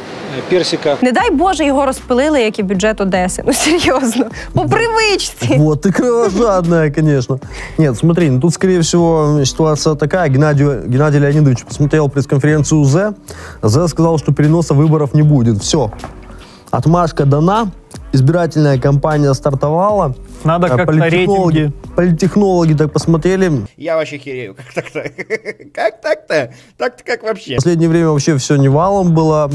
Персика. 0.50 0.98
Не 1.02 1.12
дай 1.12 1.32
Боже, 1.32 1.66
його 1.66 1.86
розпилили, 1.86 2.42
як 2.42 2.60
і 2.60 2.64
бюджет 2.64 3.02
Одеси. 3.02 3.44
Ну 3.48 3.54
серйозно, 3.54 4.26
по 4.54 4.66
привичці. 4.66 5.58
Вот, 5.58 5.86
ты 5.86 5.92
кровожадная, 5.92 6.92
конечно. 6.92 7.40
Нет, 7.78 7.98
смотри, 7.98 8.30
ну 8.30 8.40
тут, 8.40 8.54
скорее 8.54 8.80
всего, 8.80 9.46
ситуация 9.46 9.96
такая. 9.96 10.30
Геннадий, 10.30 10.66
Геннадий 10.88 11.20
Леонидович 11.20 11.64
посмотрел 11.64 12.10
пресс-конференцию 12.10 12.82
УЗ. 12.82 12.98
ЗЭ 13.64 13.88
сказал, 13.88 14.18
что 14.20 14.34
переноса 14.34 14.74
выборов 14.74 15.14
не 15.14 15.24
будет. 15.24 15.62
Все. 15.62 15.92
Отмашка 16.72 17.26
дана. 17.26 17.68
Избирательная 18.14 18.78
кампания 18.78 19.34
стартовала. 19.34 20.16
Надо 20.44 20.68
А, 20.68 20.70
как-то 20.72 20.86
политтехнологи, 20.88 21.58
рейтинги. 21.58 21.74
политтехнологи 21.96 22.74
так 22.74 22.92
посмотрели. 22.92 23.52
Я 23.78 23.96
вообще 23.96 24.18
херею. 24.18 24.54
Как 24.56 24.74
так-то? 24.74 25.00
Как 25.74 26.02
так-то? 26.02 26.54
Так-то 26.78 27.04
как 27.06 27.24
вообще? 27.24 27.54
В 27.54 27.56
последнее 27.58 27.88
время 27.90 28.10
вообще 28.10 28.36
все 28.38 28.58
не 28.58 28.68
валом 28.68 29.14
было. 29.16 29.50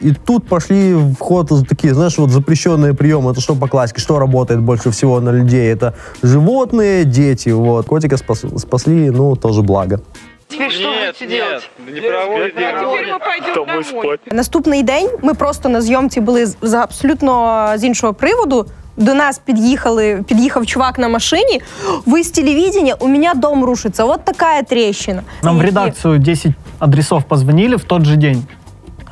И 0.00 0.12
тут 0.12 0.48
пошли 0.48 0.94
в 0.94 1.16
ход 1.18 1.50
такие, 1.68 1.92
знаешь, 1.92 2.16
вот 2.16 2.30
запрещенные 2.30 2.94
приемы. 2.94 3.32
Это 3.32 3.40
что 3.42 3.54
по 3.54 3.68
классике? 3.68 4.00
Что 4.00 4.18
работает 4.18 4.60
больше 4.62 4.90
всего 4.90 5.20
на 5.20 5.30
людей? 5.30 5.70
Это 5.70 5.94
животные, 6.22 7.04
дети. 7.04 7.50
Вот. 7.50 7.86
Котика 7.86 8.16
спас- 8.16 8.44
спасли, 8.58 9.10
ну, 9.10 9.36
тоже 9.36 9.62
благо. 9.62 10.00
Теперь 10.47 10.71
що 10.71 10.87
Нет, 10.89 11.21
нет, 11.29 11.69
не 11.93 12.01
проводит. 12.01 12.55
Теперь 12.55 12.75
мы 12.75 13.19
пойдем 13.19 14.17
Наступний 14.31 14.83
день 14.83 15.09
ми 15.21 15.33
просто 15.33 15.69
на 15.69 15.81
зйомці 15.81 16.21
були 16.21 16.45
з- 16.45 16.57
за 16.61 16.77
абсолютно 16.83 17.67
з 17.75 17.83
іншого 17.83 18.13
приводу. 18.13 18.65
До 18.97 19.13
нас 19.13 19.39
під'їхали, 19.39 20.23
під'їхав 20.27 20.65
чувак 20.65 20.99
на 20.99 21.07
машині. 21.09 21.61
Ви 22.05 22.23
з 22.23 22.31
телевидения, 22.31 22.93
у 22.99 23.07
меня 23.07 23.33
дом 23.33 23.63
рушится. 23.65 24.05
Вот 24.05 24.25
такая 24.25 24.63
трещина. 24.63 25.23
Нам 25.43 25.57
в 25.57 25.61
И- 25.61 25.65
редакцию 25.65 26.19
10 26.19 26.51
адресов 26.79 27.23
позвонили 27.23 27.75
в 27.75 27.83
тот 27.83 28.05
же 28.05 28.15
день, 28.15 28.43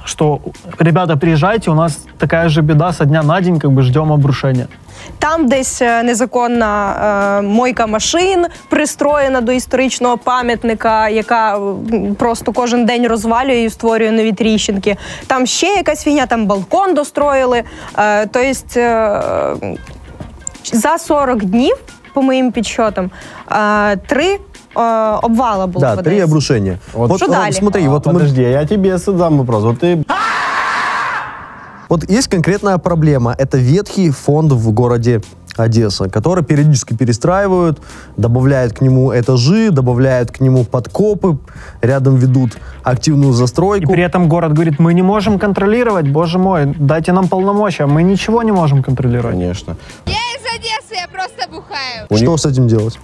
что 0.06 0.40
ребята, 0.80 1.18
приезжайте, 1.18 1.72
у 1.72 1.76
нас 1.76 2.00
такая 2.18 2.50
же 2.50 2.62
беда 2.62 2.94
со 2.94 3.06
дня 3.06 3.24
на 3.24 3.42
день, 3.42 3.60
как 3.60 3.72
бы 3.72 3.82
ждем 3.82 4.12
обрушения. 4.12 4.68
Там 5.20 5.48
десь 5.48 5.82
е, 5.82 6.04
незаконна 6.04 6.94
е, 7.40 7.42
мойка 7.42 7.88
машин 7.88 8.46
пристроєна 8.70 9.42
до 9.42 9.52
історичного 9.52 10.18
пам'ятника, 10.18 11.10
яка 11.10 11.56
м, 11.58 12.16
просто 12.20 12.52
кожен 12.54 12.86
день 12.86 13.08
розвалює 13.08 13.60
і 13.62 13.70
створює 13.70 14.12
нові 14.12 14.32
тріщинки. 14.34 14.98
Там 15.28 15.46
ще 15.46 15.68
якась 15.68 16.04
фігня, 16.04 16.26
там 16.26 16.46
балкон 16.46 16.94
достроїли. 16.94 17.64
Е, 17.98 18.26
тобто 18.26 18.80
е, 18.80 19.78
за 20.74 20.98
40 20.98 21.44
днів, 21.46 21.76
по 22.14 22.22
моїм 22.22 22.52
підсчетам, 22.52 23.12
е, 23.52 23.96
три 23.98 24.26
е, 24.34 24.40
обвала 25.22 25.68
було. 25.68 25.86
Да, 25.86 25.94
в 25.94 25.98
три 26.04 26.12
Одесі. 26.12 26.24
обрушения. 26.24 26.78
Вот 26.94 27.18
Что 27.18 27.26
э, 27.26 27.32
дали? 27.32 27.52
Смотри, 27.52 27.86
А, 27.86 27.90
вот 27.90 28.08
мы- 28.08 28.14
подожди, 28.14 28.44
а 28.46 28.48
я 28.50 28.66
тебе 28.66 28.98
задам 28.98 29.38
вопрос. 29.38 29.64
Вот 29.64 29.84
ты 29.84 30.04
Вот 31.89 32.09
есть 32.11 32.29
конкретная 32.29 32.79
проблема. 32.79 33.35
Это 33.39 33.59
ветхий 33.59 34.11
фонд 34.11 34.53
в 34.53 34.71
городе 34.73 35.23
Одесса, 35.57 36.09
который 36.11 36.45
периодически 36.45 36.95
перестраивают, 36.95 37.81
добавляют 38.17 38.75
к 38.75 38.83
нему 38.83 39.19
этажи, 39.19 39.71
добавляют 39.71 40.31
к 40.31 40.41
нему 40.41 40.65
подкопы, 40.65 41.39
рядом 41.81 42.17
ведут 42.17 42.59
активную 42.83 43.33
И 43.33 43.35
застройку. 43.35 43.91
при 43.93 44.03
этом 44.03 44.29
город 44.29 44.53
говорит, 44.53 44.79
мы 44.79 44.93
не 44.93 45.03
можем 45.03 45.39
контролировать, 45.39 46.11
боже 46.11 46.39
мой, 46.39 46.67
дайте 46.79 47.13
нам 47.13 47.29
полномочия, 47.29 47.87
мы 47.87 48.03
ничего 48.03 48.43
не 48.43 48.53
можем 48.53 48.83
контролировать. 48.83 49.35
Конечно. 49.37 49.77
Я 50.07 50.13
из 50.13 50.45
Одессы, 50.59 50.95
я 50.95 51.09
просто 51.09 51.49
бухаю. 51.51 52.07
У 52.11 52.17
Что 52.17 52.33
них- 52.33 52.41
с 52.41 52.47
этим 52.47 52.69
делать? 52.69 52.99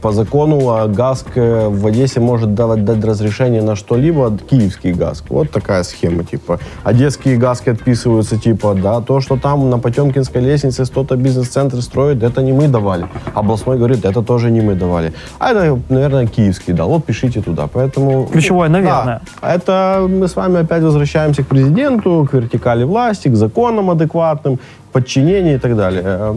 По 0.00 0.12
закону 0.12 0.70
а, 0.70 0.86
ГАСК 0.86 1.36
э, 1.36 1.68
в 1.68 1.86
Одессе 1.86 2.20
может 2.20 2.54
давать 2.54 2.84
дать 2.84 3.04
разрешение 3.04 3.62
на 3.62 3.74
что-либо, 3.74 4.36
киевский 4.50 4.92
ГАСК. 4.92 5.24
Вот 5.30 5.50
такая 5.50 5.82
схема, 5.82 6.24
типа. 6.24 6.58
Одесские 6.84 7.36
ГАСКи 7.36 7.70
отписываются, 7.70 8.38
типа, 8.38 8.74
да, 8.74 9.00
то, 9.00 9.20
что 9.20 9.36
там 9.36 9.70
на 9.70 9.78
Потемкинской 9.78 10.42
лестнице 10.42 10.84
кто-то 10.84 11.16
бизнес-центр 11.16 11.82
строит, 11.82 12.22
это 12.22 12.42
не 12.42 12.52
мы 12.52 12.68
давали. 12.68 13.06
Областной 13.34 13.78
говорит, 13.78 14.04
это 14.04 14.22
тоже 14.22 14.50
не 14.50 14.60
мы 14.60 14.74
давали. 14.74 15.12
А 15.38 15.50
это, 15.50 15.78
наверное, 15.88 16.26
киевский 16.26 16.72
дал. 16.72 16.88
Вот 16.88 17.04
пишите 17.04 17.40
туда. 17.40 17.66
Поэтому... 17.66 18.26
Ключевое, 18.26 18.68
наверное. 18.68 19.20
Да, 19.42 19.54
это 19.54 20.06
мы 20.08 20.28
с 20.28 20.36
вами 20.36 20.60
опять 20.60 20.82
возвращаемся 20.82 21.42
к 21.42 21.48
президенту, 21.48 22.28
к 22.30 22.34
вертикали 22.34 22.84
власти, 22.84 23.28
к 23.28 23.34
законам 23.34 23.90
адекватным, 23.90 24.58
подчинению 24.92 25.56
и 25.56 25.58
так 25.58 25.76
далее. 25.76 26.32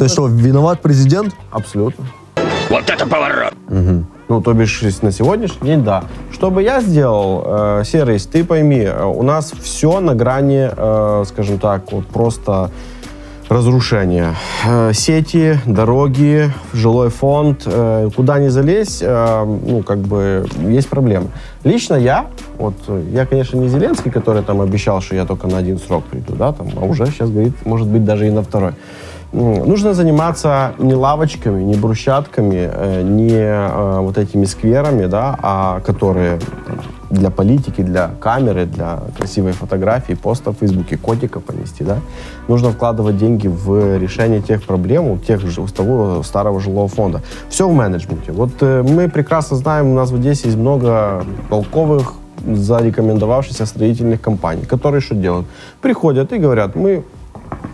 То 0.00 0.04
есть 0.04 0.14
что, 0.14 0.28
виноват 0.28 0.80
президент? 0.80 1.34
Абсолютно. 1.50 2.06
Вот 2.70 2.88
это 2.88 3.06
поворот! 3.06 3.52
Ну, 4.30 4.40
то 4.40 4.54
бишь, 4.54 4.80
на 5.02 5.12
сегодняшний 5.12 5.68
день, 5.68 5.84
да. 5.84 6.04
Что 6.32 6.50
бы 6.50 6.62
я 6.62 6.80
сделал, 6.80 7.42
э, 7.44 7.82
Серый, 7.84 8.18
ты 8.18 8.42
пойми, 8.44 8.80
э, 8.80 9.04
у 9.04 9.22
нас 9.22 9.52
все 9.60 10.00
на 10.00 10.14
грани, 10.14 10.70
э, 10.74 11.24
скажем 11.26 11.58
так, 11.58 11.92
вот 11.92 12.06
просто 12.06 12.70
разрушения. 13.50 14.36
Э, 14.66 14.92
сети, 14.94 15.58
дороги, 15.66 16.50
жилой 16.72 17.10
фонд, 17.10 17.64
э, 17.66 18.08
куда 18.16 18.38
ни 18.38 18.48
залезь, 18.48 19.00
э, 19.02 19.44
ну, 19.44 19.82
как 19.82 19.98
бы, 19.98 20.46
есть 20.66 20.88
проблемы. 20.88 21.26
Лично 21.62 21.96
я, 21.96 22.26
вот, 22.56 22.74
я, 23.12 23.26
конечно, 23.26 23.58
не 23.58 23.68
Зеленский, 23.68 24.10
который 24.10 24.42
там 24.42 24.62
обещал, 24.62 25.02
что 25.02 25.14
я 25.14 25.26
только 25.26 25.46
на 25.46 25.58
один 25.58 25.78
срок 25.78 26.04
приду, 26.04 26.34
да, 26.36 26.52
там, 26.52 26.68
а 26.80 26.86
уже 26.86 27.04
сейчас 27.06 27.28
говорит, 27.28 27.52
может 27.66 27.88
быть, 27.88 28.06
даже 28.06 28.26
и 28.28 28.30
на 28.30 28.42
второй. 28.42 28.72
Нужно 29.32 29.94
заниматься 29.94 30.72
не 30.78 30.94
лавочками, 30.94 31.62
не 31.62 31.76
брусчатками, 31.76 32.68
э, 32.72 33.02
не 33.02 33.30
э, 33.30 34.00
вот 34.00 34.18
этими 34.18 34.44
скверами, 34.44 35.06
да, 35.06 35.38
а 35.40 35.80
которые 35.80 36.40
для 37.10 37.30
политики, 37.30 37.82
для 37.82 38.10
камеры, 38.20 38.66
для 38.66 39.00
красивой 39.16 39.52
фотографии, 39.52 40.14
поста 40.14 40.50
в 40.50 40.54
Фейсбуке, 40.54 40.96
котика 40.96 41.38
понести, 41.38 41.84
да, 41.84 41.98
нужно 42.48 42.70
вкладывать 42.70 43.18
деньги 43.18 43.46
в 43.46 43.98
решение 43.98 44.40
тех 44.40 44.64
проблем 44.64 45.08
у 45.08 45.18
тех 45.18 45.40
же, 45.40 45.60
у 45.60 45.66
того 45.68 46.22
старого 46.24 46.60
жилого 46.60 46.88
фонда. 46.88 47.20
Все 47.48 47.68
в 47.68 47.72
менеджменте. 47.72 48.32
Вот 48.32 48.50
э, 48.62 48.82
мы 48.82 49.08
прекрасно 49.08 49.56
знаем, 49.56 49.86
у 49.86 49.94
нас 49.94 50.10
в 50.10 50.16
Одессе 50.16 50.48
есть 50.48 50.58
много 50.58 51.24
толковых 51.48 52.14
зарекомендовавшихся 52.44 53.66
строительных 53.66 54.20
компаний, 54.20 54.64
которые 54.64 55.00
что 55.00 55.14
делают? 55.14 55.46
Приходят 55.80 56.32
и 56.32 56.38
говорят, 56.38 56.74
мы 56.74 57.04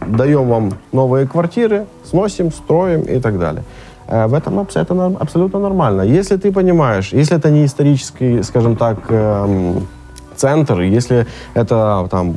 даем 0.07 0.47
вам 0.49 0.71
новые 0.93 1.25
квартиры, 1.27 1.85
сносим, 2.09 2.51
строим 2.51 3.01
и 3.01 3.19
так 3.19 3.39
далее. 3.39 3.63
Э, 4.07 4.27
В 4.27 4.33
этом 4.33 4.59
абс- 4.59 4.75
это 4.75 4.93
норм- 4.93 5.17
абсолютно 5.19 5.59
нормально. 5.59 6.01
Если 6.01 6.35
ты 6.37 6.51
понимаешь, 6.51 7.13
если 7.13 7.37
это 7.37 7.49
не 7.51 7.63
исторический, 7.65 8.43
скажем 8.43 8.75
так, 8.75 8.97
эм, 9.11 9.87
центр, 10.35 10.81
если 10.81 11.25
это 11.55 12.07
там 12.09 12.33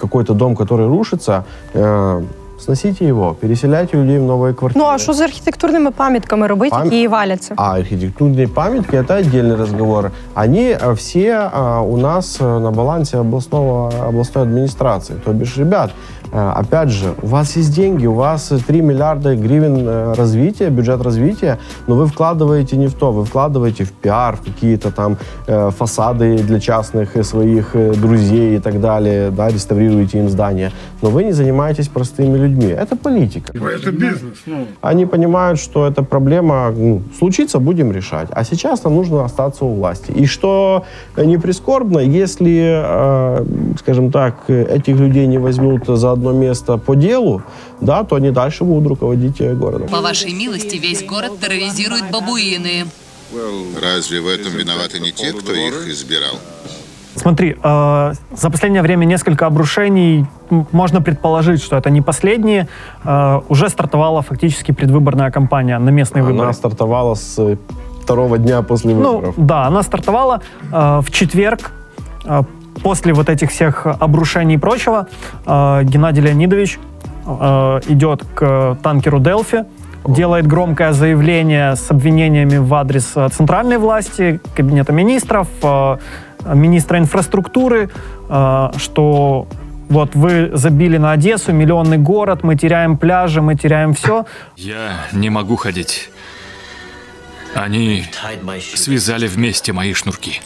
какой-то 0.00 0.34
дом, 0.34 0.54
который 0.56 0.86
рушится, 0.86 1.44
э, 1.74 2.22
сносите 2.60 3.08
его, 3.08 3.34
переселяйте 3.40 3.96
людей 3.96 4.18
в 4.18 4.22
новые 4.22 4.54
квартиры. 4.54 4.72
Ну 4.76 4.84
а 4.84 4.98
що 4.98 5.12
з 5.12 5.20
архітектурними 5.20 5.90
пам'ятками 5.90 6.46
робити, 6.46 6.76
Пам- 6.76 6.84
які 6.84 7.00
і 7.00 7.08
валяться? 7.08 7.54
А 7.56 7.74
архитектурные 7.78 8.46
памятки 8.46 8.96
это 8.96 9.12
отдельный 9.12 9.56
разговор. 9.56 10.10
Они 10.34 10.60
э, 10.84 10.92
все 10.94 11.50
э, 11.56 11.80
у 11.80 11.96
нас 11.96 12.40
э, 12.40 12.60
на 12.60 12.70
балансе 12.70 13.18
областного, 13.18 13.90
областной 14.08 14.44
администрации. 14.44 15.14
То 15.24 15.32
бишь, 15.32 15.58
ребят, 15.58 15.90
э, 15.90 16.17
опять 16.31 16.89
же, 16.89 17.15
у 17.21 17.27
вас 17.27 17.55
есть 17.55 17.73
деньги, 17.73 18.05
у 18.05 18.13
вас 18.13 18.51
э, 18.51 18.59
3 18.59 18.81
миллиарда 18.81 19.35
гривен 19.35 19.87
э, 19.87 20.13
развития, 20.13 20.69
бюджет 20.69 21.01
развития, 21.01 21.57
но 21.87 21.95
вы 21.95 22.05
вкладываете 22.05 22.77
не 22.77 22.87
в 22.87 22.93
то, 22.93 23.11
вы 23.11 23.25
вкладываете 23.25 23.83
в 23.83 23.91
пиар, 23.91 24.35
в 24.35 24.41
какие-то 24.41 24.91
там 24.91 25.17
э, 25.47 25.71
фасады 25.71 26.37
для 26.37 26.59
частных 26.59 27.25
своих 27.25 27.75
э, 27.75 27.93
друзей 27.93 28.57
и 28.57 28.59
так 28.59 28.79
далее, 28.79 29.31
да, 29.31 29.49
реставрируете 29.49 30.19
им 30.19 30.29
здания, 30.29 30.71
но 31.01 31.09
вы 31.09 31.23
не 31.23 31.31
занимаетесь 31.31 31.87
простыми 31.87 32.37
людьми. 32.37 32.67
Это 32.67 32.95
политика. 32.95 33.51
Это 33.57 33.91
бизнес. 33.91 34.37
Ну, 34.45 34.67
Они 34.81 35.05
понимают, 35.05 35.59
что 35.59 35.87
эта 35.87 36.03
проблема 36.03 36.71
ну, 36.75 37.01
случится, 37.17 37.59
будем 37.59 37.91
решать. 37.91 38.27
А 38.31 38.43
сейчас 38.43 38.83
нам 38.83 38.95
нужно 38.95 39.25
остаться 39.25 39.65
у 39.65 39.73
власти. 39.73 40.11
И 40.11 40.27
что 40.27 40.83
не 41.17 41.37
прискорбно, 41.37 41.99
если, 41.99 43.75
скажем 43.79 44.11
так, 44.11 44.49
этих 44.49 44.99
людей 44.99 45.27
не 45.27 45.37
возьмут 45.37 45.87
за 45.87 46.18
одно 46.19 46.31
место 46.33 46.77
по 46.77 46.95
делу, 46.95 47.41
да, 47.81 48.03
то 48.03 48.15
они 48.15 48.31
дальше 48.31 48.63
будут 48.63 48.87
руководить 48.89 49.41
э, 49.41 49.53
городом. 49.53 49.87
По 49.87 50.01
вашей 50.01 50.33
милости, 50.33 50.75
весь 50.75 51.03
город 51.03 51.39
терроризируют 51.39 52.11
бабуины. 52.11 52.85
Разве 53.81 54.21
в 54.21 54.27
этом 54.27 54.51
виноваты 54.53 54.99
не 54.99 55.11
те, 55.11 55.31
кто 55.31 55.53
их 55.53 55.87
избирал? 55.87 56.35
Смотри, 57.15 57.55
э, 57.61 58.13
за 58.35 58.49
последнее 58.49 58.81
время 58.81 59.05
несколько 59.05 59.45
обрушений. 59.45 60.25
Можно 60.71 61.01
предположить, 61.01 61.61
что 61.61 61.75
это 61.75 61.89
не 61.89 62.01
последние. 62.01 62.67
Э, 63.03 63.41
уже 63.49 63.69
стартовала 63.69 64.21
фактически 64.21 64.71
предвыборная 64.71 65.31
кампания 65.31 65.79
на 65.79 65.89
местные 65.89 66.21
Она 66.21 66.31
выборы. 66.31 66.53
стартовала 66.53 67.15
с 67.15 67.35
э, 67.39 67.57
второго 68.03 68.37
дня 68.37 68.61
после 68.61 68.93
выборов. 68.93 69.35
Ну, 69.37 69.45
да, 69.45 69.65
она 69.67 69.83
стартовала 69.83 70.41
э, 70.71 71.01
в 71.01 71.11
четверг. 71.11 71.71
После 72.83 73.13
вот 73.13 73.29
этих 73.29 73.49
всех 73.51 73.85
обрушений 73.85 74.55
и 74.55 74.57
прочего, 74.57 75.07
э, 75.45 75.81
Геннадий 75.83 76.21
Леонидович 76.21 76.79
э, 77.25 77.79
идет 77.87 78.23
к 78.35 78.77
танкеру 78.81 79.19
Делфи, 79.19 79.65
делает 80.07 80.47
громкое 80.47 80.93
заявление 80.93 81.75
с 81.75 81.91
обвинениями 81.91 82.57
в 82.57 82.73
адрес 82.73 83.11
э, 83.15 83.29
центральной 83.29 83.77
власти, 83.77 84.39
кабинета 84.55 84.93
министров, 84.93 85.47
э, 85.61 85.97
министра 86.53 86.99
инфраструктуры, 86.99 87.89
э, 88.29 88.71
что 88.77 89.47
вот 89.89 90.15
вы 90.15 90.51
забили 90.53 90.97
на 90.97 91.11
Одессу, 91.13 91.51
миллионный 91.51 91.97
город, 91.97 92.43
мы 92.43 92.55
теряем 92.55 92.97
пляжи, 92.97 93.41
мы 93.41 93.55
теряем 93.55 93.93
все. 93.93 94.25
Я 94.55 94.91
не 95.11 95.29
могу 95.29 95.55
ходить. 95.55 96.11
Они 97.55 98.05
связали 98.75 99.27
вместе 99.27 99.73
мои 99.73 99.93
шнурки. 99.93 100.41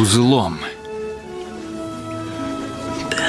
Узлом. 0.00 0.58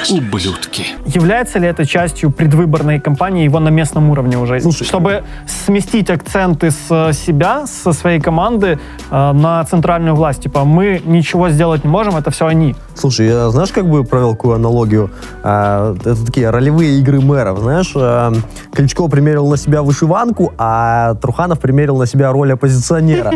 Ублюдки. 0.08 0.86
Является 1.04 1.58
ли 1.58 1.66
это 1.66 1.84
частью 1.84 2.30
предвыборной 2.30 3.00
кампании 3.00 3.42
его 3.42 3.58
на 3.58 3.70
местном 3.70 4.10
уровне 4.10 4.38
уже? 4.38 4.60
Чтобы 4.70 5.24
сместить 5.48 6.08
акценты 6.08 6.70
с 6.70 6.86
э, 6.90 7.12
себя, 7.12 7.66
со 7.66 7.92
своей 7.92 8.20
команды 8.20 8.78
э, 9.10 9.32
на 9.32 9.64
центральную 9.64 10.14
власть. 10.14 10.42
Типа, 10.42 10.62
мы 10.62 11.02
ничего 11.04 11.48
сделать 11.48 11.82
не 11.82 11.90
можем, 11.90 12.14
это 12.14 12.30
все 12.30 12.46
они. 12.46 12.76
Слушай, 12.94 13.26
я 13.26 13.50
знаешь, 13.50 13.72
как 13.72 13.88
бы 13.88 14.04
провел 14.04 14.36
какую 14.36 14.54
аналогию? 14.54 15.10
А, 15.42 15.92
это 15.92 16.24
такие 16.24 16.50
ролевые 16.50 17.00
игры 17.00 17.20
мэров, 17.20 17.58
знаешь? 17.58 17.92
а, 17.96 18.32
Кличко 18.72 19.08
примерил 19.08 19.48
на 19.48 19.56
себя 19.56 19.82
вышиванку, 19.82 20.52
а 20.56 21.14
Труханов 21.14 21.58
примерил 21.58 21.96
на 21.96 22.06
себя 22.06 22.30
роль 22.30 22.52
оппозиционера. 22.52 23.32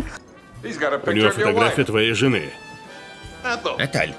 У 0.62 1.12
него 1.12 1.30
фотография 1.30 1.84
твоей 1.84 2.12
жены. 2.12 2.50
Наталь, 3.78 4.14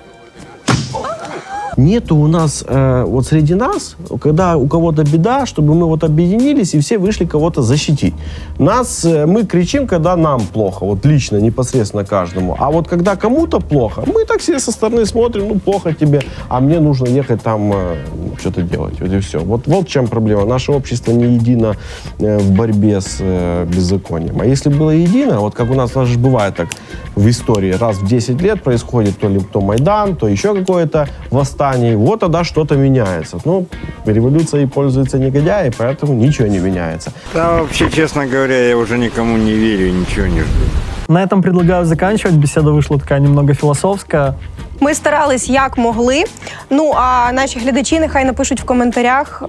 Нету 1.81 2.15
у 2.15 2.27
нас 2.27 2.63
э, 2.67 3.03
вот 3.07 3.25
среди 3.25 3.55
нас, 3.55 3.95
когда 4.21 4.55
у 4.55 4.67
кого-то 4.67 5.03
беда, 5.03 5.45
чтобы 5.45 5.73
мы 5.73 5.87
вот 5.87 6.03
объединились 6.03 6.75
и 6.75 6.79
все 6.79 6.97
вышли 6.97 7.25
кого-то 7.25 7.61
защитить. 7.61 8.13
Нас, 8.59 9.03
э, 9.05 9.25
мы 9.25 9.45
кричим, 9.45 9.87
когда 9.87 10.15
нам 10.15 10.41
плохо, 10.41 10.85
вот 10.85 11.05
лично, 11.05 11.37
непосредственно 11.37 12.05
каждому. 12.05 12.55
А 12.59 12.69
вот 12.69 12.87
когда 12.87 13.15
кому-то 13.15 13.59
плохо, 13.59 14.03
мы 14.05 14.25
так 14.25 14.39
все 14.39 14.59
со 14.59 14.71
стороны 14.71 15.05
смотрим, 15.05 15.47
ну 15.47 15.59
плохо 15.59 15.93
тебе, 15.93 16.21
а 16.49 16.59
мне 16.59 16.79
нужно 16.79 17.07
ехать 17.07 17.41
там 17.41 17.71
э, 17.73 17.95
что-то 18.39 18.61
делать. 18.61 19.01
Вот 19.01 19.11
и 19.11 19.19
все. 19.19 19.39
Вот, 19.39 19.67
вот 19.67 19.87
в 19.87 19.89
чем 19.89 20.07
проблема. 20.07 20.45
Наше 20.45 20.71
общество 20.71 21.11
не 21.11 21.33
едино 21.33 21.75
э, 22.19 22.37
в 22.37 22.51
борьбе 22.51 23.01
с 23.01 23.17
э, 23.19 23.65
беззаконием. 23.65 24.39
А 24.39 24.45
если 24.45 24.69
было 24.69 24.91
едино, 24.91 25.39
вот 25.39 25.55
как 25.55 25.71
у 25.71 25.73
нас, 25.73 25.95
у 25.95 25.99
нас 25.99 26.09
же 26.09 26.19
бывает 26.19 26.55
так 26.55 26.69
в 27.15 27.27
истории, 27.27 27.71
раз 27.73 27.97
в 27.97 28.07
10 28.07 28.41
лет 28.41 28.61
происходит 28.63 29.17
то 29.19 29.27
ли 29.27 29.39
то 29.39 29.61
Майдан, 29.61 30.15
то 30.15 30.27
еще 30.27 30.53
какое-то 30.53 31.07
восстание, 31.29 31.70
вот 31.95 32.19
тогда 32.19 32.43
что-то 32.43 32.75
меняется. 32.75 33.39
Ну, 33.45 33.65
революцией 34.05 34.67
пользуются 34.67 35.17
негодяи, 35.19 35.71
поэтому 35.77 36.13
ничего 36.13 36.47
не 36.47 36.59
меняется. 36.59 37.11
Да, 37.33 37.61
вообще, 37.61 37.89
честно 37.89 38.25
говоря, 38.25 38.69
я 38.69 38.77
уже 38.77 38.97
никому 38.97 39.37
не 39.37 39.53
верю 39.53 39.87
и 39.87 39.91
ничего 39.91 40.27
не 40.27 40.41
жду. 40.41 40.65
На 41.11 41.23
этом 41.23 41.41
предлагаю 41.41 41.85
заканчивать. 41.85 42.35
Беседа 42.35 42.71
вышла 42.71 42.97
такая 42.97 43.19
немного 43.19 43.53
философская. 43.53 44.35
Ми 44.79 44.93
старались 44.93 45.49
як 45.49 45.77
могли. 45.77 46.23
Ну 46.69 46.93
а 46.95 47.31
наші 47.31 47.59
глядачі 47.59 47.99
нехай 47.99 48.25
напишуть 48.25 48.61
в 48.61 48.63
коментарях, 48.63 49.43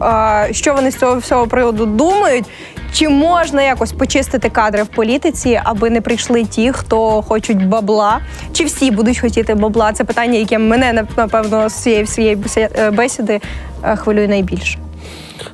що 0.50 0.74
вони 0.74 0.90
з 0.90 0.96
цього 0.96 1.16
всього 1.16 1.46
приводу 1.46 1.86
думають. 1.86 2.44
Чи 2.92 3.08
можна 3.08 3.62
якось 3.62 3.92
почистити 3.92 4.48
кадри 4.48 4.82
в 4.82 4.86
політиці, 4.86 5.60
аби 5.64 5.90
не 5.90 6.00
прийшли 6.00 6.44
ті, 6.44 6.72
хто 6.72 7.22
хочуть 7.22 7.66
бабла? 7.66 8.20
Чи 8.52 8.64
всі 8.64 8.90
будуть 8.90 9.18
хотіти 9.18 9.54
бабла? 9.54 9.92
Це 9.92 10.04
питання, 10.04 10.38
яке 10.38 10.58
мене 10.58 11.04
напевно 11.16 11.68
з 11.68 11.74
цієї 11.74 12.02
всієї 12.02 12.38
бесіди 12.92 13.40
е, 13.84 13.96
хвилює 13.96 14.28
найбільше. 14.28 14.78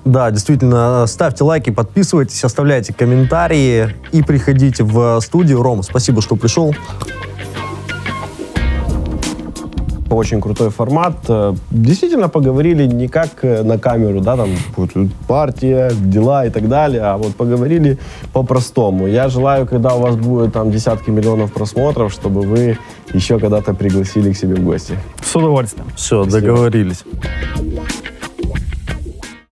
Да, 0.05 0.31
действительно, 0.31 1.07
ставьте 1.07 1.45
лайки, 1.45 1.71
подписывайтесь, 1.71 2.43
оставляйте 2.45 2.93
комментарии 2.93 3.95
и 4.13 4.23
приходите 4.23 4.85
в 4.85 5.21
студию. 5.21 5.63
Ром, 5.63 5.83
спасибо, 5.83 6.23
что 6.23 6.37
пришел. 6.37 6.75
Очень 10.11 10.41
крутой 10.41 10.71
формат. 10.71 11.17
Э, 11.29 11.55
Действительно 11.71 12.29
поговорили 12.29 12.87
не 12.87 13.09
как 13.09 13.29
э, 13.43 13.63
на 13.63 13.79
камеру, 13.79 14.21
да, 14.21 14.37
там 14.37 14.49
вот 14.77 14.93
тут 14.95 15.13
партия, 15.27 15.93
дела 15.93 16.47
и 16.47 16.51
так 16.51 16.67
далее, 16.67 17.03
а 17.03 17.19
вот 17.19 17.35
поговорили 17.37 17.99
по-простому. 18.33 19.07
Я 19.07 19.29
желаю, 19.29 19.67
когда 19.67 19.95
у 19.95 20.01
вас 20.01 20.17
будет 20.17 20.55
там 20.55 20.71
десятки 20.71 21.11
миллионов 21.11 21.53
просмотров, 21.53 22.11
чтобы 22.11 22.41
вы 22.41 22.79
еще 23.13 23.39
когда-то 23.39 23.75
пригласили 23.75 24.33
к 24.33 24.37
себе 24.37 24.55
в 24.55 24.65
гости. 24.65 24.95
С 25.23 25.37
удовольствием. 25.37 25.87
Все, 25.95 26.25
договорились. 26.25 27.05